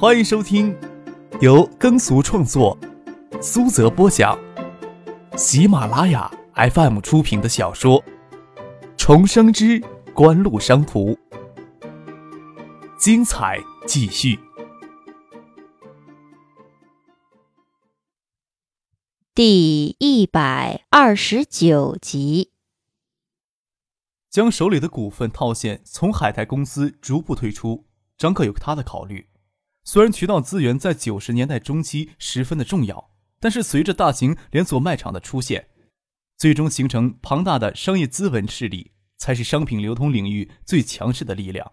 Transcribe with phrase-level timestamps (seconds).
[0.00, 0.74] 欢迎收听
[1.42, 2.74] 由耕俗创作、
[3.42, 4.34] 苏泽播讲、
[5.36, 8.02] 喜马拉雅 FM 出品的小说
[8.96, 9.78] 《重生之
[10.14, 11.10] 官路商途》，
[12.98, 14.38] 精彩继续，
[19.34, 22.52] 第一百二十九集。
[24.30, 27.84] 将手里的股份套现从海泰公司逐步退出，
[28.16, 29.26] 张克有他的考虑。
[29.92, 35.66] 虽然渠道资源在九十年代中期十分的重要，但是随着大型连锁卖场的出现，
[36.36, 41.72] 最终形成庞大的商业资本势力，才是商品流通领域最强势的力量。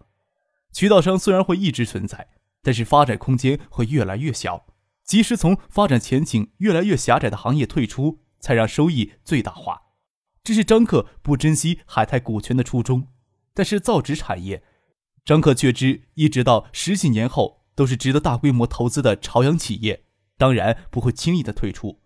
[0.72, 4.66] 渠道商虽然会一直存在，但是发展空间会越来越小。
[5.04, 9.80] 及时从发展前景越来越狭窄的行业退出，才让收益最大化。
[10.42, 13.06] 这是张克不珍惜海泰股权的初衷。
[13.54, 14.64] 但是造纸产业，
[15.24, 17.57] 张克却知，一直到十几年后。
[17.78, 20.02] 都是值得大规模投资的朝阳企业，
[20.36, 22.00] 当然不会轻易的退出。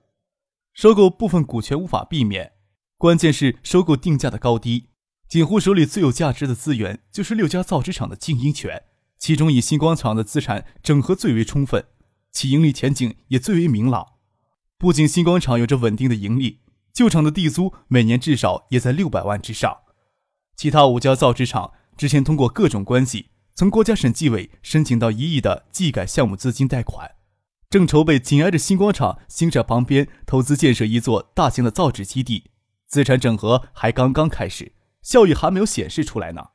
[0.74, 2.52] 收购部分股权无法避免，
[2.98, 4.90] 关键是收购定价的高低。
[5.30, 8.82] 锦湖手里最有价值的资源就是六家造纸厂的经营权，
[9.16, 11.86] 其中以星光厂的资产整合最为充分，
[12.30, 14.06] 其盈利前景也最为明朗。
[14.76, 16.60] 不仅星光厂有着稳定的盈利，
[16.92, 19.78] 旧厂的地租每年至少也在六百万之上。
[20.54, 23.30] 其他五家造纸厂之前通过各种关系。
[23.54, 27.16] 从国家审计委申请到一亿的技改项目资金贷款，
[27.68, 32.50] 正筹备紧挨着星光厂新厂旁边投资建设一座大型的造纸基地，
[32.86, 36.50] 资产整合还刚刚开始，效益还没有显示出来呢。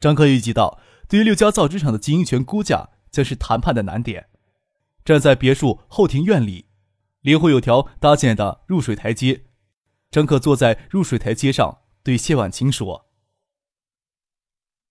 [0.00, 4.28] 张克预计到，对于六家造纸厂的经营权估价将是谈判的难点。
[5.04, 6.66] 站在别墅后庭院里，
[7.20, 9.44] 林湖有条搭建的入水台阶，
[10.10, 13.05] 张克坐在入水台阶上，对谢婉清说。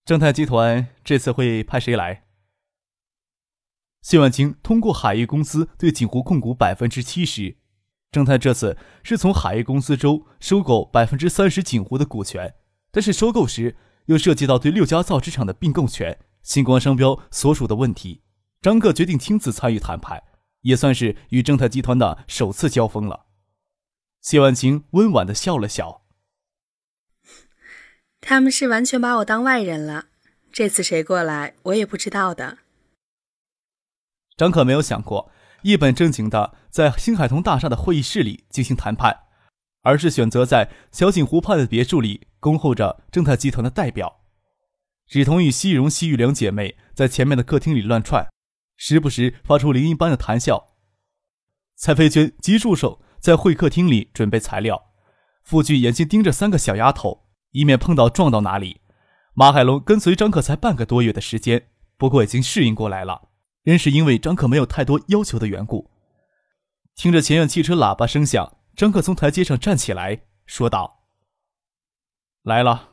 [0.05, 2.25] 正泰集团这次会派谁来？
[4.03, 7.57] 谢万清通过海业公司对锦湖控股百分之七十，
[8.11, 12.53] 正泰这次是从海业公司中收购百分之三十锦湖的股权，
[12.91, 13.75] 但是收购时
[14.05, 18.21] 又涉及到对六家造纸厂的并购权、星光商标所属的问题。
[18.61, 20.21] 张克决定亲自参与谈判，
[20.61, 23.25] 也算是与正泰集团的首次交锋了。
[24.21, 26.04] 谢万清温婉的笑了笑。
[28.27, 30.07] 他们是完全把我当外人了，
[30.51, 32.57] 这次谁过来我也不知道的。
[34.35, 35.31] 张可没有想过
[35.61, 39.25] 一本正经的在星海通大厦的会议室里进行谈判，
[39.83, 44.21] 而是选择在小景湖畔的别墅里恭候着正泰集团的代表。
[45.05, 48.27] 芷彤与西荣、西玉两姐妹在前面的客厅里乱窜，
[48.75, 50.73] 时不时发出铃一般的谈笑。
[51.75, 54.93] 蔡飞娟及助手在会客厅里准备材料，
[55.43, 57.24] 傅俊眼睛盯着三个小丫头。
[57.55, 58.81] 以免碰到撞到哪里。
[59.33, 63.29] 马海龙跟随张克才半个多月的时间，不过已经适应过来了，
[63.63, 65.89] 仍是因为张克没有太多要求的缘故。
[66.95, 71.05] 听着前院汽车喇叭声响，张克从台阶上站起来，说道
[72.43, 72.89] ：“来了。”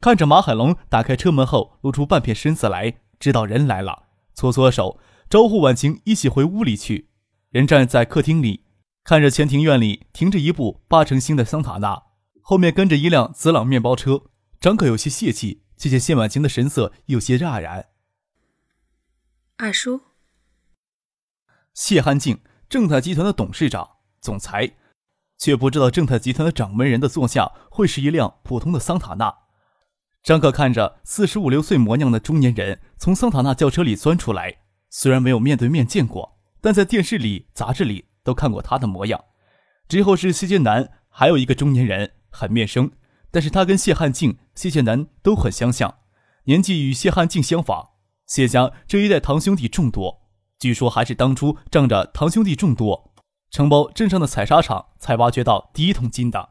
[0.00, 7.10] 看着马海龙打开车门后露出半片身子来，知道人来了，搓搓手招呼婉晴一起回屋里去。
[7.50, 8.64] 人站在客厅里，
[9.04, 12.07] 看着前庭院里停着一部八成新的桑塔纳。
[12.48, 14.22] 后面跟着一辆紫朗面包车，
[14.58, 17.88] 张可有些泄气，却见谢婉晴的神色有些讶然。
[19.58, 20.00] 二叔，
[21.74, 23.86] 谢汉静，正泰集团的董事长、
[24.22, 24.76] 总裁，
[25.36, 29.30] 却不知道正泰集团的掌门人的座下会是一辆普通的桑塔纳。
[30.22, 39.22] 张可看着四十五六岁模样的中年人从桑塔纳轿车里钻出来，虽然没有面对面见过，但在电视里、杂志里都看过他的模样。
[39.86, 42.14] 之后是谢剑南，还有一个中年人。
[42.30, 42.90] 很面生，
[43.30, 45.98] 但是他跟谢汉静、谢剑南都很相像，
[46.44, 47.90] 年纪与谢汉静相仿。
[48.26, 50.28] 谢家这一代堂兄弟众多，
[50.58, 53.14] 据说还是当初仗着堂兄弟众多，
[53.50, 56.50] 承包镇上的采砂场才挖掘到第一桶金的。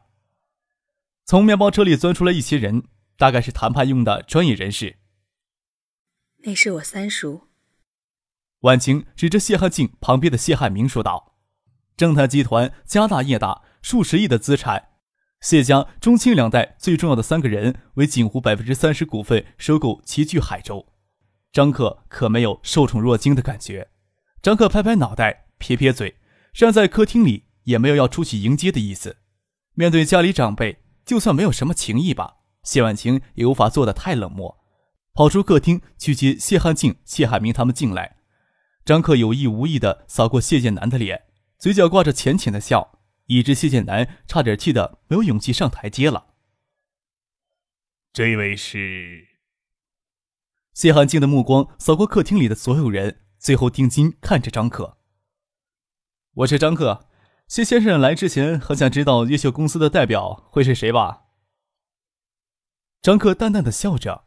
[1.24, 2.84] 从面包车里钻出来一些人，
[3.16, 4.98] 大概是谈判用的专业人士。
[6.38, 7.48] 那是我三叔。
[8.60, 11.36] 婉晴指着谢汉静旁边的谢汉明说道
[11.96, 14.88] ：“正泰集团家大业大，数十亿的资产。”
[15.40, 20.86] 谢家中清两代最重要的三个人为锦湖百分之三十股份收购齐聚海州，
[21.52, 23.88] 张克可没有受宠若惊的感觉。
[24.42, 26.16] 张克拍拍脑袋，撇撇嘴，
[26.52, 29.18] 站在客厅里也没有要出去迎接的意思。
[29.74, 34.58] 面对家里长辈，就算没有什么情谊吧，谢婉晴也无法做得太冷漠，
[35.14, 38.16] 跑出客厅去接谢汉静、谢海明他们进来。
[38.84, 41.22] 张克有意无意地扫过谢剑南的脸，
[41.60, 42.97] 嘴角挂着浅浅的笑。
[43.28, 46.34] 以致谢剑南差点气得没有勇气上台阶了。
[48.12, 49.28] 这位是
[50.72, 54.98] 谢汉静的目光扫过客厅里的所有人，最后定睛看着张克。
[56.32, 57.08] 我是张克，
[57.46, 61.26] 谢先生来之前很想知道越秀公司的代表会是谁吧？
[63.02, 64.24] 张克淡淡的笑着，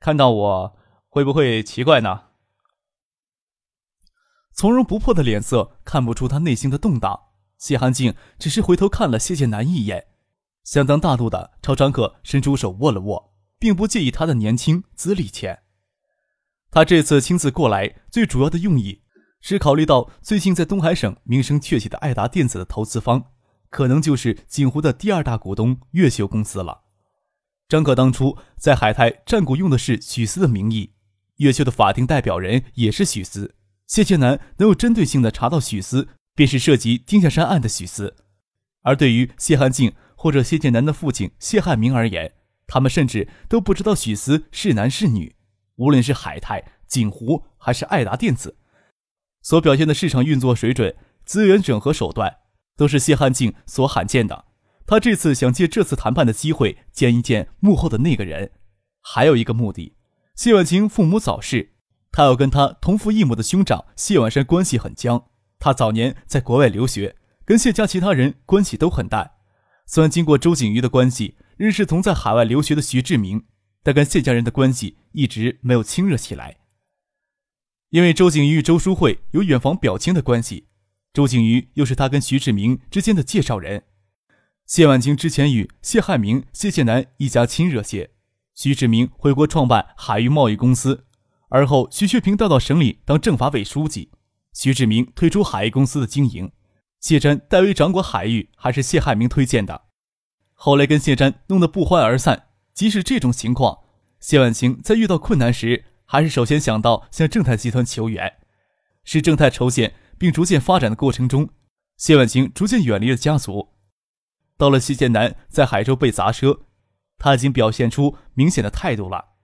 [0.00, 0.78] 看到我
[1.08, 2.30] 会不会奇怪呢？
[4.52, 7.25] 从容不迫的脸色看不出他内心的动荡。
[7.58, 10.06] 谢汉静只是回头看了谢剑南一眼，
[10.64, 13.36] 相当大度的朝张克伸出手握了握。
[13.58, 15.60] 并不介意他的年轻资历浅。
[16.70, 19.02] 他这次亲自过来，最主要的用意
[19.40, 23.32] 是考虑到最近在东海省名声鹊起的爱达电子的投资方，
[23.70, 26.82] 可能就是锦湖的第二大股东越秀公司了。
[27.68, 30.92] 张可当初在海泰占股用的是许思的名义，
[31.36, 33.54] 越秀的法定代表人也是许思。
[33.86, 38.14] 谢剑南能有针对性的查到许思，便是涉及丁下山案的许思。
[38.82, 42.34] 而对于谢汉静或者谢剑南的父亲谢汉明而言，
[42.68, 45.34] 他们甚至都不知道许思是男是女。
[45.76, 48.56] 无论是海泰、锦湖还是爱达电子，
[49.42, 50.94] 所表现的市场运作水准、
[51.24, 52.36] 资源整合手段，
[52.76, 54.44] 都是谢汉静所罕见的。
[54.86, 58.52] 他这次想借这次谈判的机会见一见幕后的那个人，
[59.02, 59.96] 还有一个目的：
[60.34, 61.72] 谢婉晴父母早逝，
[62.12, 65.26] 他要跟他同父异母的兄长谢婉山关系很僵。
[65.66, 69.32] 他早年在国外留学，跟谢家其他人关系都很淡。
[69.84, 71.34] 虽然经过周景瑜的关系。
[71.56, 73.46] 认识同在海外留学的徐志明，
[73.82, 76.58] 但跟谢家人的关系一直没有亲热起来。
[77.88, 80.68] 因为周景瑜与周淑慧有远房表亲的关系，
[81.14, 83.84] 周景瑜又是他跟徐志明之间的介绍人。
[84.66, 88.10] 谢婉清之前与谢汉明、谢谢南一家亲热些。
[88.54, 91.06] 徐志明回国创办海域贸易公司，
[91.48, 94.10] 而后徐学平调到省里当政法委书记，
[94.56, 96.50] 徐志明退出海域公司的经营，
[96.98, 99.82] 谢瞻代为掌管海域，还是谢汉明推荐的。
[100.54, 102.46] 后来跟谢瞻弄得不欢而散。
[102.72, 103.80] 即使这种情况，
[104.18, 108.32] 谢婉清在遇到困难时，还是首先想到向正泰集团求援。
[109.04, 111.50] 是正泰筹建并逐渐发展的过程中，
[111.98, 113.74] 谢婉清逐渐远离了家族。
[114.56, 116.60] 到了谢剑南在海州被砸车，
[117.18, 119.34] 他已经表现出明显的态度了。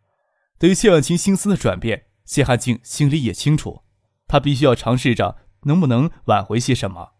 [0.59, 3.82] 对于谢婉清心思的转变，谢汉静心里也清楚，
[4.33, 7.11] 他必须要尝试着能不能挽回些什么。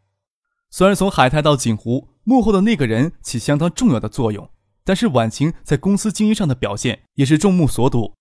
[0.71, 2.09] 虽然从海泰到锦湖。
[2.25, 4.49] 幕后的那个人起相当重要的作用，
[4.85, 8.15] 但是婉晴在公司经营上的表现也是众目所睹。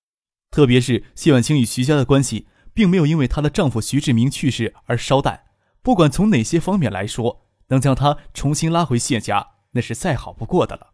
[0.50, 5.42] 特别是谢婉清与徐家的关系，并没有因为她的丈夫徐志明去世而烧淡。
[5.84, 10.94] 不管从哪些方面来说，能将她重新拉回谢家，那是再好不过的了。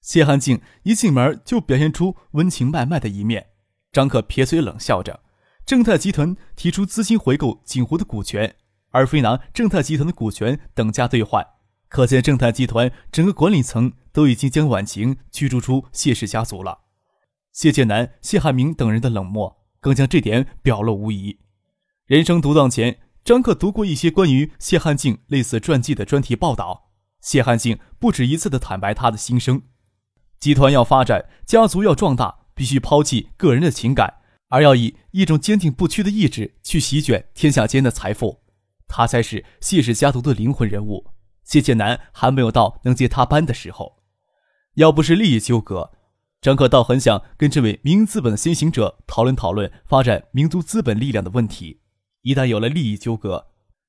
[0.00, 3.50] 谢汉静一进门就表现出温情脉脉的一面。
[3.92, 5.20] 张可撇嘴冷笑着，
[5.70, 8.56] 正泰集团提出资金回购锦湖的股权，
[8.88, 11.46] 而非拿正泰集团的股权等价兑换。
[11.88, 16.80] 可见正泰集团整个管理层都已经将婉晴驱逐出谢氏家族了。
[17.52, 21.38] 谢剑南、谢汉明等人的冷漠，更将这点表露无遗。
[22.06, 26.90] 人生独当前，张克读过一些关于谢汉静类似传记的专题报道。
[27.20, 29.62] 谢汉静不止一次的坦白他的心声：
[30.40, 34.14] 集团要发展，家族要壮大，必须抛弃个人的情感，
[34.50, 38.42] 而要以一种坚定不屈的意志去席卷天下间的财富。
[38.86, 41.06] 他才是谢氏家族的灵魂人物。
[41.44, 44.02] 谢剑南还没有到能接他班的时候，
[44.74, 45.90] 要不是利益纠葛，
[46.40, 51.80] 张可倒很想跟这位民营资本的先行者讨论讨论发展民族资本力量的问题。
[52.22, 53.46] 一旦有了利益纠葛，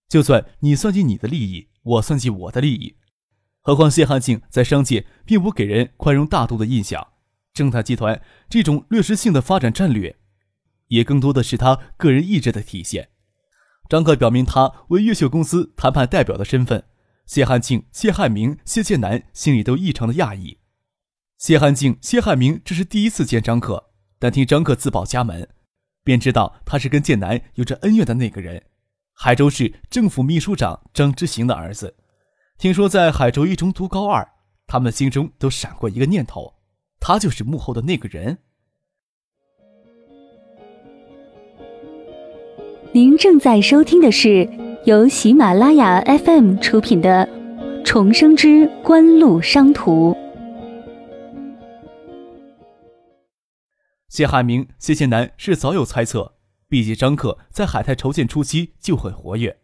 [0.08, 2.96] 就算你算计你的利益，我算计我的利益。
[3.62, 7.10] 何况谢汉庆在商界并不给人宽容大度的印象，
[7.54, 10.16] 正泰集团这种掠食性的发展战略，
[10.92, 13.10] 也更多的是他个人意志的体现。
[13.90, 16.86] 张克表明他为越秀公司谈判代表的身份。
[17.26, 20.60] 谢汉庆、谢汉明、谢剑南心里都异常的讶异。
[21.38, 25.48] 谢汉庆、谢汉明这是第一次见张克，但听张克自报家门，
[26.04, 28.62] 便知道他是跟剑南有着恩怨的那个人——
[29.16, 31.96] 海州市政府秘书长张之行的儿子。
[32.58, 34.28] 听说在海州一中读高二，
[34.68, 36.54] 他们心中都闪过一个念头：
[37.00, 38.40] 他就是幕后的那个人。
[42.94, 44.50] 您正在收听的是。
[44.86, 47.30] 由喜马拉雅 FM 出品的
[47.86, 50.12] 《重生之官路商途》，
[54.10, 56.34] 谢汉明、谢剑南是早有猜测，
[56.68, 59.60] 毕竟张克在海泰筹建初期就很活跃，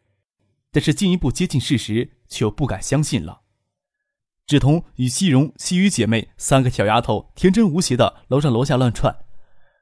[0.72, 3.41] 但是进一步接近事实，却又不敢相信了。
[4.46, 9.17] 志彤与西荣、西雨姐妹三个小丫头天真无邪的楼上楼下乱窜，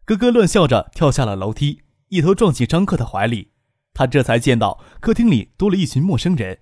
[0.05, 1.81] 咯咯乱笑着跳下了楼梯，
[2.15, 3.51] 一头撞进张克的怀里。
[3.93, 6.59] 他这才见到客厅里多了一群陌生人，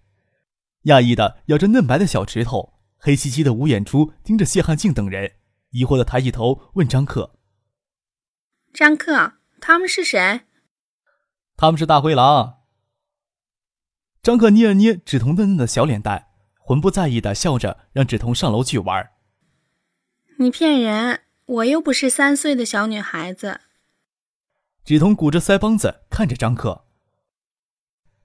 [0.84, 5.32] 讶异的咬着嫩白的小指头，黑漆漆的五眼珠盯着谢汉静等人，
[5.72, 7.36] 疑惑的抬起头问张克
[8.72, 10.42] ：“张克，他们是谁？
[11.58, 12.60] 他们是大灰狼。
[14.22, 16.28] 张克捏了捏芷彤嫩嫩的小脸蛋，
[16.60, 19.12] 浑不在意的笑着，让芷彤上楼去玩。
[20.38, 21.22] 你骗人！
[21.46, 23.62] 我又不是三岁的小女孩子。
[24.84, 26.86] 芷彤鼓着腮帮子看着张克。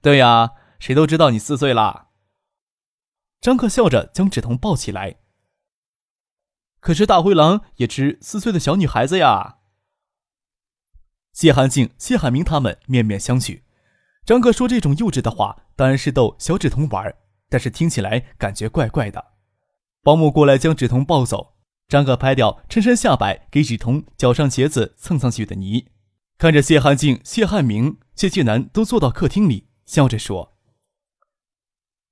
[0.01, 2.09] 对呀，谁都知道你四岁啦。
[3.39, 5.17] 张克笑着将芷彤抱起来。
[6.81, 9.57] 可是大灰狼也只四岁的小女孩子呀。
[11.31, 13.61] 谢寒静、谢海明他们面面相觑。
[14.25, 17.15] 张克说这种幼稚的话，当然是逗小芷彤玩，
[17.47, 19.33] 但是听起来感觉怪怪的。
[20.01, 21.55] 保姆过来将芷彤抱走，
[21.87, 25.87] 张克拍掉衬衫下摆，给芷彤脚上鞋子蹭上去的泥，
[26.39, 30.53] 看着谢汉静、谢汉明、谢晋南都坐到客厅里，笑着说：“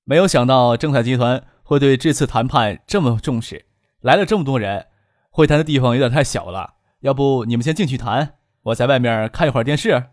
[0.03, 3.67] 没有想到正泰集团会对这次谈判这么重视，
[4.01, 4.88] 来了这么多人，
[5.29, 10.07] 会谈的地方有点太小了，要不你们先进去谈，我在外面看一会儿电视。”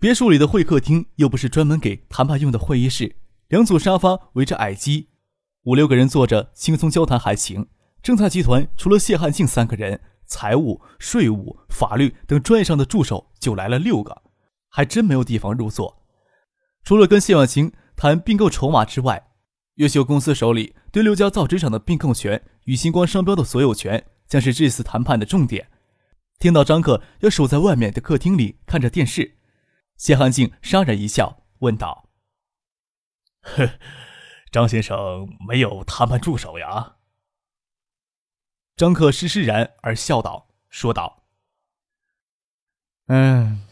[0.00, 3.14] 别墅里的会客厅又不是专门给谈判用的会议室，
[3.46, 5.10] 两组沙发围着矮机，
[5.62, 7.68] 五六个人坐着轻松交谈还行。
[8.02, 10.00] 正泰集团除了谢汉静三个人，
[10.32, 14.22] 财务、税务、法律等专业上的助手就来了六个，
[14.70, 16.02] 还真没有地方入座。
[16.82, 19.28] 除了跟谢婉晴谈并购筹码之外，
[19.74, 25.68] 越秀公司手里对六家造纸厂的并购权与星光商标的所有权将是这次谈判的重点。
[26.38, 29.36] 听到张克要守在外面的客厅里看着电视。
[29.98, 32.08] 谢汉静潸然一笑，问道
[33.44, 33.70] ：“呵，
[34.50, 36.96] 张先生没有谈判助手呀？”
[38.76, 41.22] 张克施施然而笑道：“说道，
[43.08, 43.62] 嗯，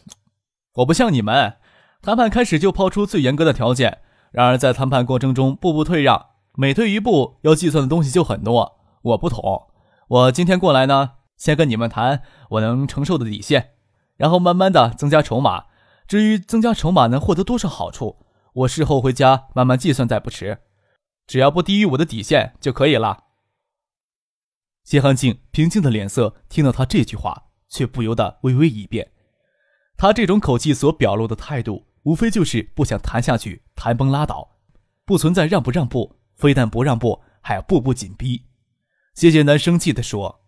[0.74, 1.56] 我不像你们，
[2.02, 8.78] 谈判开始就抛出最严格的条件，然而在谈判过程中步步退让，每退一步要计算的东西就很多。
[9.02, 9.68] 我不同，
[10.08, 13.70] 我今天过来呢，先跟你们谈我能承受的底线，
[14.16, 15.66] 然后慢慢的增加筹码。”
[16.06, 20.58] 至于增加筹码能获得多少好处，我事后回家慢慢计算，再不迟。
[21.28, 23.26] 只要不低于我的底线就可以了。
[24.90, 29.12] 谢汉静平静的脸色听到他这句话，却不由得微微一变。
[29.96, 34.56] 他这种口气所表露的态度，无非就是不想谈下去，谈崩拉倒，
[35.04, 38.46] 不存在让不让步，非但不让步，还要步步紧逼。
[39.14, 40.40] 谢谢南生气地说：“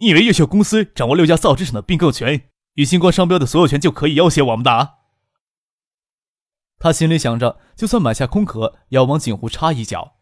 [0.00, 4.94] 你以为越秀公司掌握六家造纸厂的并购权？”与星光商标的所有权就可以要挟我们的啊。
[6.78, 10.15] 他心里想着，就算买下空壳，也要往锦湖插一脚，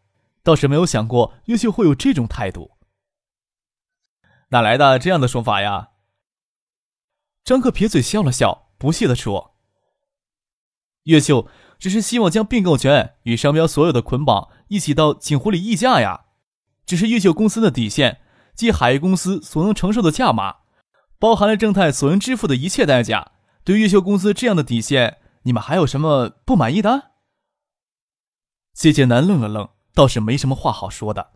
[0.45, 2.77] 倒是没有想过越秀会有这种态度。
[4.49, 5.89] 哪来的这样的说法呀？
[7.43, 9.55] 张克撇嘴笑了笑，不屑地说
[11.03, 11.49] ：“越秀
[11.79, 16.25] 只是希望将并购权与商标所有的捆绑一起到锦湖里议价呀，
[16.85, 18.21] 只是越秀公司的底线，
[18.53, 20.57] 即海域公司所能承受的价码。”
[21.17, 23.31] 包含了正泰所能支付的一切代价。
[23.63, 27.13] 对越秀公司这样的底线，你们还有什么不满意的？
[28.73, 31.31] 谢剑南愣了愣，倒是没什么话好说的。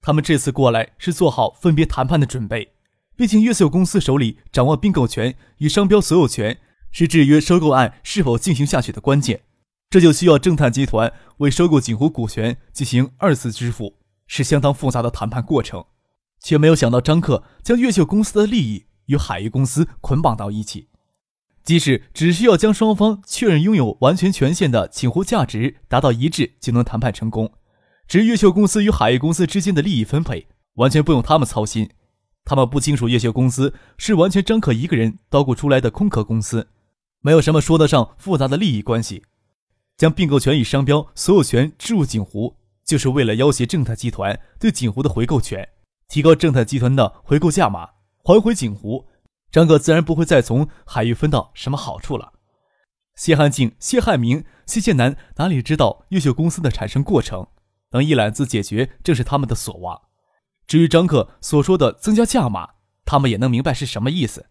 [0.00, 2.72] 他们这次过来是做好分别谈判的准备。
[3.14, 6.58] 毕竟越秀公司手里掌握并购权与商标所有权，
[6.90, 9.42] 是制约收购案是否进行下去的关键。
[9.90, 15.84] 这就需要正泰集团为收购锦湖股权进行二次支付，是相当复杂的谈判过程。
[16.40, 18.86] 却没有想到张克将越秀公司的利益。
[19.08, 20.88] 与海域公司捆绑到一起，
[21.64, 27.50] 即使只需要将双方确认拥有完全权限的锦湖价值达到一致，就能谈判成功。
[28.08, 31.90] 至于越秀公司与海域公司之间的利益分配，完全不用他们操心。
[32.42, 36.66] 他们不清楚越秀公司是完全张可一个人捣鼓出来的空壳公司，
[37.20, 39.22] 没有什么说得上复杂的利益关系。
[39.98, 45.68] 将并购权与商标所有权置入锦湖，就是为了要挟正泰集团对锦湖的回购权，
[46.08, 47.90] 提高正泰集团的回购价码。
[48.24, 49.04] 还回锦湖，
[49.50, 52.32] 张可自然不会再从海域分到什么好处了。
[53.16, 57.46] 谢汉静、谢汉明、谢剑南哪里知道越秀公司的产生过程？
[57.92, 60.00] 能一揽子解决，正是他们的所望。
[60.66, 62.68] 至于张克所说的增加价码，
[63.04, 64.46] 他们也能明白是什么意思。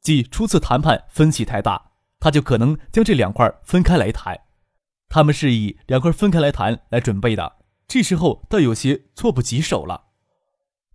[0.00, 4.40] 即初次谈判分歧太大，他就可能将这两块分开来谈。
[5.08, 10.06] 他们是以两块分开来谈来准备的，这时候倒有些措不及手了。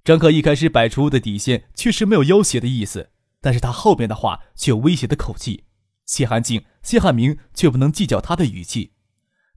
[0.03, 5.65] 张克一开始摆出的底线确实没有要挟的意思，但是他后面的话却有威胁的口气。
[6.05, 8.93] 谢寒静、谢汉明却不能计较他的语气，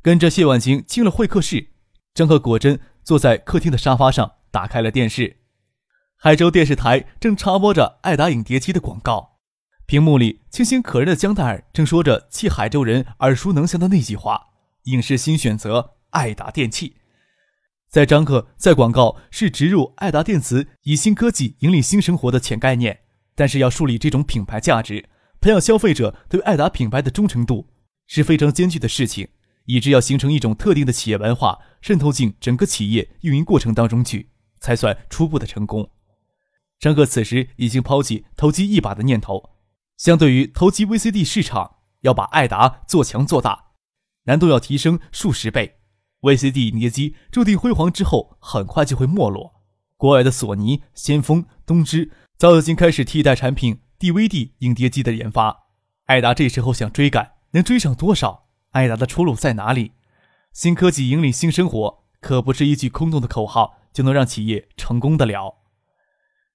[0.03, 1.70] 跟着谢婉晴进了会客室。
[2.15, 5.37] 张克果真坐在客厅的沙发上，打开了电视。
[6.17, 9.39] 海州电视台正插播着爱达影碟机的广告，
[9.87, 14.49] 屏幕里清新可人的江黛儿正说着弃海州人耳熟能详的那句话
[14.85, 16.97] ：“影视新选择，爱达电器。”
[17.89, 23.01] 在张克在广告是植入爱达电子以新科技引领新生活的潜概念，
[23.35, 25.09] 但是要树立这种品牌价值，
[25.41, 27.69] 培养消费者对爱达品牌的忠诚度
[28.07, 29.29] 是非常艰巨的事情，
[29.73, 35.89] 以致要形成一种特定的企业文化渗透进整个企业运营过程当中去，才算初步的成功。
[36.81, 39.51] 张克此时已经抛弃投机一把的念头，
[39.97, 43.67] 相对于投机 VCD 市场，要把爱达做强做大，
[44.25, 45.77] 难度要提升数十倍。
[46.23, 49.53] VCD 影碟机注定辉煌之后，很快就会没落。
[49.97, 55.69] 国外的索尼、先锋、东芝早已经开始替代产品 DVD 影碟机的研发。
[56.07, 58.50] 爱达这时候想追赶，能追上多少？
[58.71, 59.93] 艾达的出路在哪里？
[60.53, 65.57] 新科技引领新生活，可不是一句空洞的口号就能让企业成功的了。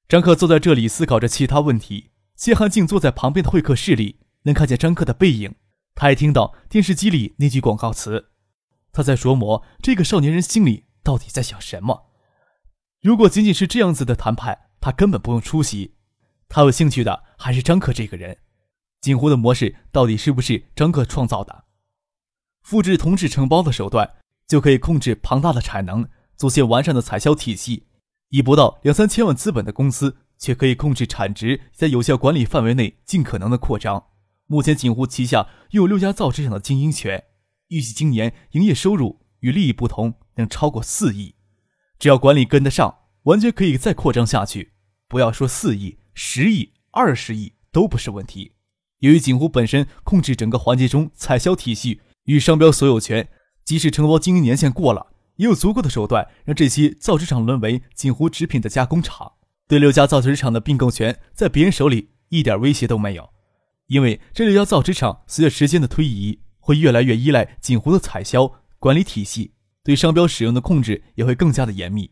[0.08, 2.12] 张克坐在这里思考着其他问题。
[2.36, 5.56] 谢汉静坐在旁边的会客室里，能看见张克的背影。
[5.94, 8.32] 他还听到电视机里那句广告词。
[8.92, 12.12] 他在琢磨这个少年人心里到底在想什么。
[13.02, 15.96] 如果仅仅是这样子的谈判，他根本不用出席。
[16.50, 18.38] 他有兴趣的还是张克这个人。
[19.02, 21.65] 锦湖的模式到底是不是张克创造的？
[22.66, 24.16] 复制同质承包的手段，
[24.48, 27.86] 就可以控制庞大的产能，组建完善的采销体系。
[28.30, 34.06] 以不到两三千万资本的公司，却可以控制产值，在有效管理范围内尽可能的扩张。
[34.48, 37.26] 目前锦湖旗下拥有六家造纸厂的经营权。
[37.68, 41.36] 预计今年营业收入与利益不同，能超过四亿。
[42.00, 44.72] 只要管理跟得上，完全可以再扩张下去。
[45.08, 48.54] 不要说四亿、十亿、二十亿都不是问题。
[49.02, 53.28] 由于锦湖本身控制整个环节中采销体系与商标所有权，
[53.64, 59.32] 即使承包经营年限过了，也有足够的手段让这些造纸厂沦为锦湖纸品的加工厂。
[59.68, 63.30] 对六家造纸厂的并购权在别人手里一点威胁都没有，
[63.88, 66.42] 因为这六家造纸厂随着时间的推移。
[66.68, 69.54] 会越来越依赖锦湖的采销管理体系，
[69.84, 72.10] 对商标使用的控制也会更加的严密。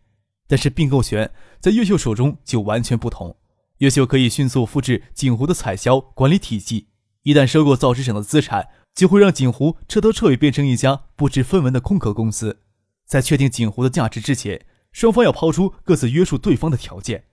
[0.48, 1.28] 但是并购权
[1.60, 3.36] 在越秀手中就完全不同，
[3.80, 6.90] 越秀可以迅速复制锦湖的采销管理体系。
[7.24, 12.60] 一旦收购造纸厂的资产，就会让锦湖彻头彻尾变成一家不知分文的空壳公司。
[13.06, 17.26] 在确定锦湖的价值之前，双方要抛出各自约束对方的条件。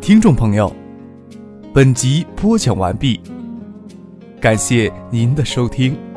[0.00, 0.72] 听众朋友，
[1.74, 3.20] 本集播讲完毕，
[4.40, 6.15] 感谢您的收听。